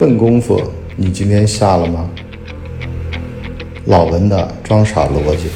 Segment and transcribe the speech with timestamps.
[0.00, 0.58] 笨功夫，
[0.96, 2.10] 你今天下了吗？
[3.84, 5.50] 老文的装傻逻辑，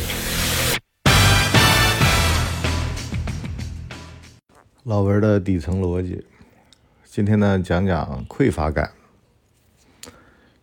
[4.82, 6.26] 老文的底层逻辑。
[7.06, 8.92] 今天呢，讲讲匮乏感。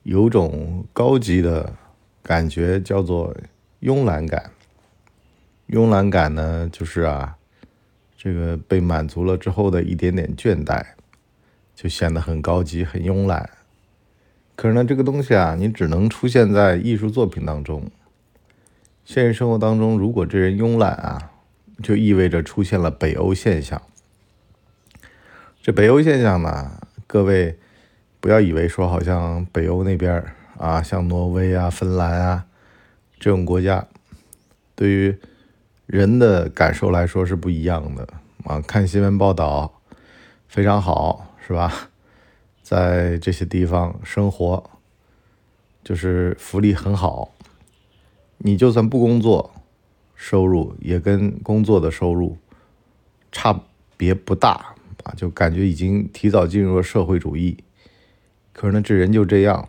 [0.04, 1.73] 有种高级的
[2.21, 3.36] 感觉叫做
[3.82, 4.52] 慵懒感。
[5.70, 7.36] 慵懒感呢，就是啊，
[8.16, 10.86] 这个被满足了之后的一点点倦怠，
[11.73, 13.50] 就显得很高级、很慵懒。
[14.61, 17.89] 可是呢，这个东西啊，你只能出现在艺术作品当中。
[19.04, 21.32] 现实生活当中，如果这人慵懒啊，
[21.82, 23.82] 就意味着出现了北欧现象。
[25.64, 27.57] 这北欧现象呢，各位
[28.20, 30.24] 不要以为说好像北欧那边
[30.60, 32.45] 啊，像挪威啊、芬兰啊
[33.20, 33.88] 这种国家，
[34.75, 35.17] 对于
[35.88, 38.08] 人的感受来说是不一样的
[38.44, 38.62] 啊。
[38.62, 39.81] 看新闻报道
[40.48, 41.89] 非常好，是吧？
[42.72, 44.70] 在这些地方生活，
[45.84, 47.36] 就是福利很好。
[48.38, 49.52] 你就算不工作，
[50.16, 52.38] 收入也跟工作的收入
[53.30, 53.62] 差
[53.98, 54.73] 别不大
[55.04, 57.58] 啊，就感觉已经提早进入了社会主义。
[58.54, 59.67] 可是呢，这人就这样，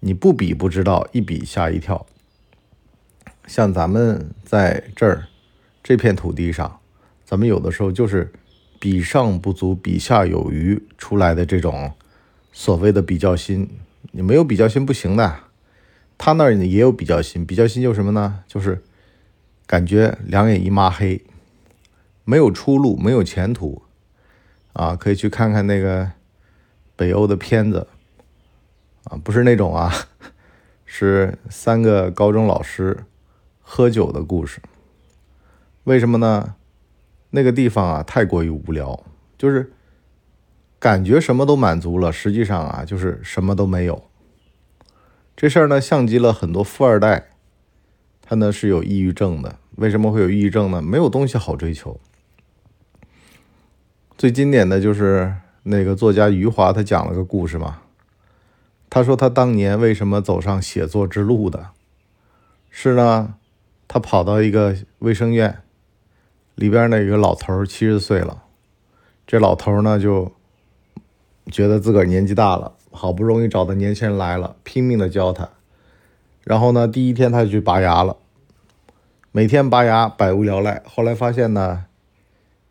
[0.00, 2.04] 你不比不知道，一比吓一跳。
[3.46, 5.26] 像咱们在这儿
[5.82, 6.80] 这片土地上，
[7.24, 8.30] 咱们有的时候就是。
[8.82, 11.92] 比上不足，比下有余出来的这种
[12.52, 13.78] 所谓的比较心，
[14.10, 15.36] 你没有比较心不行的。
[16.18, 18.42] 他那儿也有比较心，比较心就是什么呢？
[18.48, 18.82] 就是
[19.68, 21.24] 感觉两眼一抹黑，
[22.24, 23.82] 没有出路，没有前途
[24.72, 24.96] 啊！
[24.96, 26.10] 可以去看看那个
[26.96, 27.86] 北欧的片子
[29.04, 29.94] 啊，不是那种啊，
[30.84, 33.04] 是三个高中老师
[33.60, 34.60] 喝酒的故事。
[35.84, 36.56] 为什么呢？
[37.34, 39.02] 那个地方啊，太过于无聊，
[39.38, 39.72] 就是
[40.78, 44.04] 感觉什么都满足了，实际上啊，就是什么都没有。
[45.34, 47.30] 这事儿呢，像极了很多富二代，
[48.20, 49.56] 他呢是有抑郁症的。
[49.76, 50.82] 为什么会有抑郁症呢？
[50.82, 51.98] 没有东西好追求。
[54.18, 57.80] 最经典的就是那个作家余华，他讲了个故事嘛。
[58.90, 61.70] 他说他当年为什么走上写作之路的，
[62.68, 63.36] 是呢，
[63.88, 65.62] 他跑到一个卫生院。
[66.54, 68.42] 里边呢有个老头七十岁了。
[69.26, 70.30] 这老头呢就
[71.50, 75.48] 觉得自个儿年纪大了，好不容易找的年轻人来了，拼命的教他。
[76.44, 78.16] 然后呢，第一天他就去拔牙了，
[79.30, 80.82] 每天拔牙百无聊赖。
[80.86, 81.86] 后来发现呢，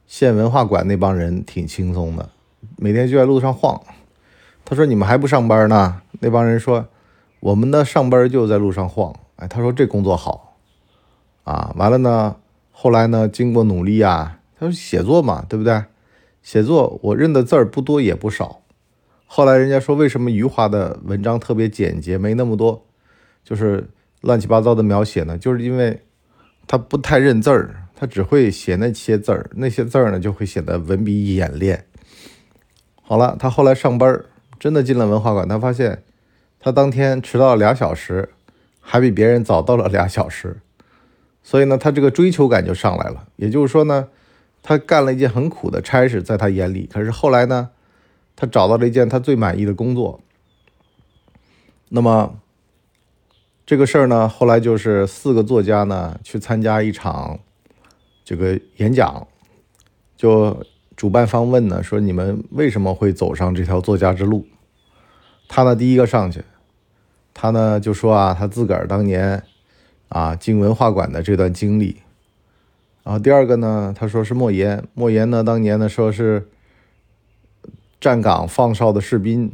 [0.06, 2.30] 县文化馆那帮人挺轻松的，
[2.78, 3.81] 每天就在路上晃。
[4.64, 6.86] 他说：“你们还不上班呢？”那帮人说
[7.40, 10.56] ：“我们的上班就在路上晃。”哎，他说：“这工作好
[11.44, 12.36] 啊。”完了呢。
[12.84, 13.28] 后来呢？
[13.28, 15.84] 经过努力啊，他说写作嘛，对不对？
[16.42, 18.64] 写作我认的字儿不多也不少。
[19.28, 22.84] 后来人家说，为什么余华的文章特别简洁，没那么多，
[23.44, 23.88] 就是
[24.22, 25.38] 乱七八糟的描写呢？
[25.38, 26.02] 就是因为
[26.66, 31.86] 他不太认字儿，他只会写那些字儿，那些字儿呢就会显得文笔演练。
[33.03, 34.20] 好了，他后来上班
[34.59, 36.02] 真的进了文化馆，他发现
[36.59, 38.30] 他当天迟到了俩小时，
[38.80, 40.58] 还比别人早到了俩小时。
[41.44, 43.28] 所以呢，他这个追求感就上来了。
[43.35, 44.07] 也就是说呢，
[44.62, 46.88] 他干了一件很苦的差事，在他眼里。
[46.91, 47.72] 可是后来呢，
[48.35, 50.22] 他找到了一件他最满意的工作。
[51.90, 52.40] 那么
[53.66, 57.40] 这个事儿呢，后来就是四个作家呢去参加一场
[58.23, 59.28] 这个演讲，
[60.16, 60.63] 就
[60.96, 64.46] 主办方问呢说：“你们为什么会走上这条作家之路？”
[65.50, 66.44] 他呢第一个上去，
[67.34, 69.44] 他呢就说啊，他自个儿当年。
[70.11, 72.01] 啊，进文化馆的这段经历，
[73.01, 76.49] 然后第二个呢，他说是莫言，莫言呢当年呢说是
[77.97, 79.53] 站岗放哨的士兵，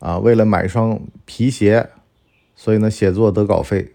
[0.00, 1.90] 啊，为了买双皮鞋，
[2.56, 3.92] 所以呢写作得稿费。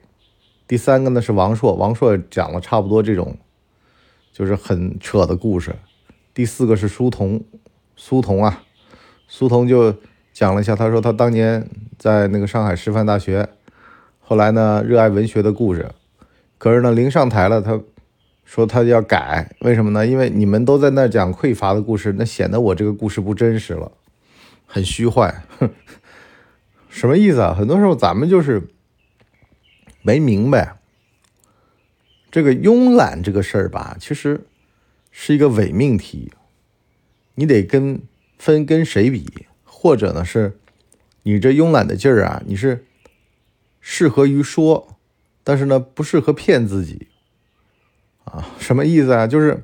[0.69, 3.37] 第三个呢是王朔，王朔讲了差不多这种，
[4.31, 5.75] 就是很扯的故事。
[6.33, 7.43] 第四个是苏童，
[7.97, 8.63] 苏童啊，
[9.27, 9.93] 苏童就
[10.31, 13.49] 讲了一下，他说他当年在那个上海师范大学。
[14.29, 15.89] 后来呢，热爱文学的故事，
[16.57, 17.81] 可是呢，临上台了，他
[18.43, 20.05] 说他要改，为什么呢？
[20.05, 23.89] 因为你们都在那讲匮乏的故事，那显得我这个故事不真实了，
[24.65, 25.43] 很虚幻。
[26.89, 27.55] 什么意思啊？
[27.57, 28.67] 很多时候咱们就是
[30.01, 30.75] 没明白，
[32.29, 34.41] 这个慵懒这个事儿吧，其实
[35.09, 36.33] 是一个伪命题，
[37.35, 38.01] 你得跟
[38.37, 40.57] 分跟谁比，或者呢是，
[41.23, 42.83] 你这慵懒的劲儿啊，你是。
[43.79, 44.97] 适合于说，
[45.43, 47.07] 但是呢，不适合骗自己
[48.25, 48.45] 啊？
[48.59, 49.25] 什么意思啊？
[49.27, 49.63] 就是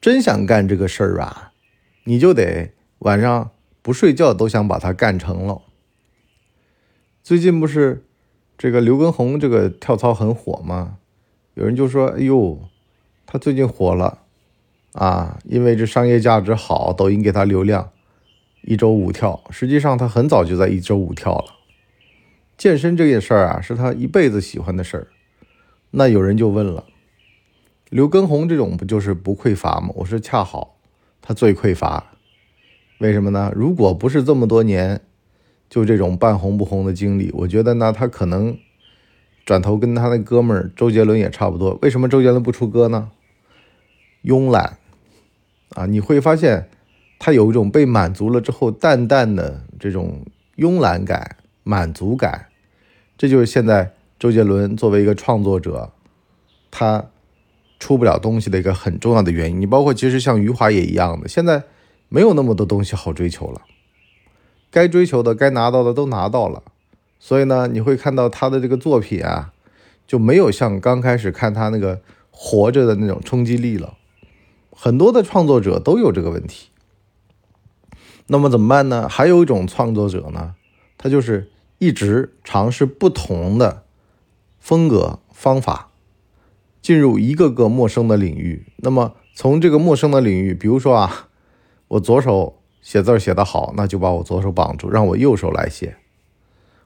[0.00, 1.52] 真想干这个事儿吧，
[2.04, 3.50] 你就得晚上
[3.82, 5.62] 不睡觉都想把它干成了。
[7.22, 8.04] 最近不是
[8.56, 10.98] 这个刘畊宏这个跳操很火吗？
[11.54, 12.68] 有人就说：“哎呦，
[13.26, 14.22] 他最近火了
[14.92, 17.90] 啊，因为这商业价值好，抖音给他流量，
[18.62, 19.42] 一周五跳。
[19.50, 21.46] 实际上他很早就在一周五跳了。
[22.56, 25.06] 健身这件事儿啊，是他一辈子喜欢的事儿。
[25.90, 26.84] 那有人就问了。”
[27.88, 29.90] 刘畊宏这种不就是不匮乏吗？
[29.94, 30.76] 我说恰好
[31.22, 32.12] 他最匮乏，
[32.98, 33.52] 为什么呢？
[33.54, 35.00] 如果不是这么多年
[35.70, 38.58] 就这种半红不红的经历，我觉得呢他可能
[39.44, 41.78] 转头跟他那哥们儿周杰伦也差不多。
[41.80, 43.12] 为什么周杰伦不出歌呢？
[44.24, 44.78] 慵懒
[45.76, 45.86] 啊！
[45.86, 46.68] 你会发现
[47.20, 50.24] 他有一种被满足了之后淡淡的这种
[50.56, 52.45] 慵懒感、满足感，
[53.16, 55.92] 这就是现在周杰伦作为一个创作者，
[56.70, 57.06] 他。
[57.78, 61.62] 出不了东西的一个很重要的原因，你包括其实像余华也一样的，现在
[62.08, 63.60] 没有那么多东西好追求了，
[64.70, 66.62] 该追求的、该拿到的都拿到了，
[67.20, 69.52] 所以呢，你会看到他的这个作品啊，
[70.06, 73.98] 就没有像刚开始看他那个活着的那种冲击力了。
[74.70, 76.70] 很多的创作者都有这个问题，
[78.28, 79.06] 那么怎么办呢？
[79.06, 80.54] 还有一种创作者呢，
[80.96, 83.84] 他就是一直尝试不同的
[84.58, 85.90] 风格方法。
[86.82, 91.28] 进入一个个陌生的领域，那么从这个陌生的领域，比如说啊，
[91.88, 95.96] 我左手写字写得好，那就把我左手绑住，让我右手来写。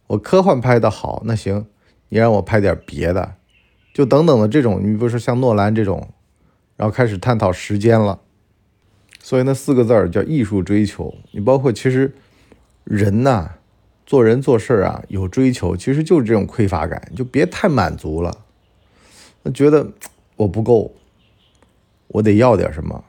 [0.07, 1.67] 我科幻拍得好，那行，
[2.09, 3.35] 你让我拍点别的，
[3.93, 4.81] 就等等的这种。
[4.83, 6.09] 你比如说像诺兰这种，
[6.77, 8.21] 然后开始探讨时间了。
[9.23, 11.15] 所以那四个字儿叫艺术追求。
[11.33, 12.15] 你包括其实
[12.85, 13.57] 人呐，
[14.11, 18.39] 做人做事啊，有追求，其实就是这种匮乏感，就别太满足了。
[19.55, 19.87] 觉得
[20.35, 20.93] 我不够，
[22.09, 23.05] 我得要点什么，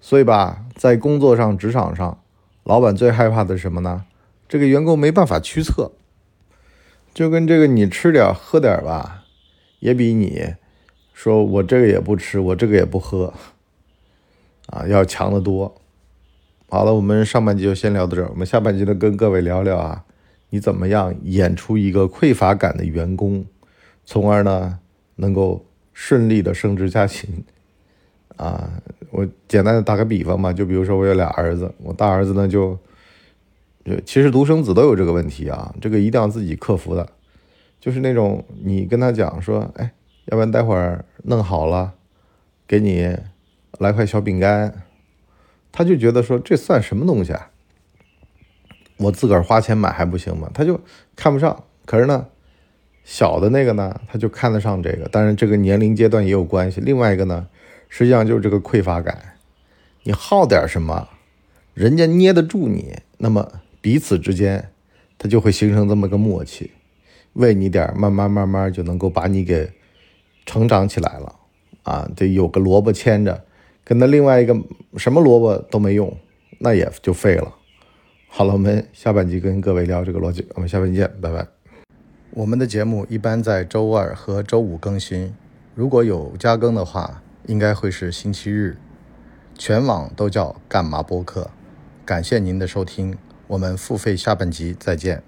[0.00, 2.22] 所以吧，在工作上、职场上，
[2.62, 4.04] 老板最害怕的是什么呢？
[4.48, 5.90] 这个员工没办法驱策，
[7.12, 9.24] 就跟这个你吃点喝点吧，
[9.80, 10.54] 也比你
[11.12, 13.34] 说我这个也不吃，我这个也不喝，
[14.68, 15.74] 啊，要强得多。
[16.68, 20.04] 好了，我们上半集就先聊到这儿，我们下半集呢，跟各位聊聊啊，
[20.50, 23.44] 你怎么样演出一个匮乏感的员工，
[24.04, 24.80] 从而呢？
[25.18, 25.64] 能够
[25.94, 27.42] 顺利的升职加薪，
[28.36, 28.70] 啊，
[29.10, 32.76] 我简单的打个比方嘛，就比如说我有俩儿子，我大儿子呢就，
[34.04, 37.08] 其实独生子都有这个问题啊，这个一定要自己克服的，
[37.80, 39.92] 就是那种你跟他讲说，哎，
[40.26, 41.94] 要不然待会儿弄好了，
[42.66, 43.16] 给你
[43.78, 44.82] 来块小饼干，
[45.76, 47.50] 他就觉得说这算什么东西啊？
[48.96, 50.50] 我自个儿花钱买还不行吗？
[50.54, 50.80] 他就
[51.14, 52.28] 看不上，可是呢。
[53.04, 56.80] 小的那个呢，他就看得上这个，当然这个年龄阶段也有关系。
[56.80, 57.46] 另外一个呢，
[57.88, 59.36] 实际上就是这个匮乏感，
[60.02, 61.08] 你好点什么，
[61.72, 64.70] 人家捏得住你，那么彼此之间
[65.18, 66.72] 他就会形成这么个默契，
[67.34, 69.70] 喂你点，慢慢慢慢就能够把你给
[70.44, 71.36] 成长起来了
[71.84, 72.10] 啊！
[72.16, 73.44] 得有个萝卜牵着，
[73.88, 74.52] 跟那另外一个
[74.96, 76.12] 什么萝卜都没用，
[76.58, 77.54] 那也就废了。
[78.26, 81.46] 好了，我们下半集跟各位聊这个逻辑，我们下半集见，拜拜。
[82.32, 85.32] 我们的节目一般在周二和周五更新，
[85.76, 88.76] 如果有加更的话，应该会是星期日。
[89.56, 91.48] 全网都叫干嘛播客。
[92.04, 93.16] 感谢您的收听，
[93.46, 95.22] 我们付费下半集再见。